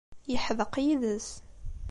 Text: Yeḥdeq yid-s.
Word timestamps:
Yeḥdeq 0.31 0.73
yid-s. 0.85 1.29